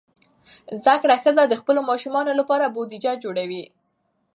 زده 0.83 0.95
کړه 1.01 1.15
ښځه 1.23 1.43
د 1.47 1.53
خپلو 1.61 1.81
ماشومانو 1.89 2.31
لپاره 2.39 2.73
بودیجه 2.75 3.11
جوړوي. 3.23 3.63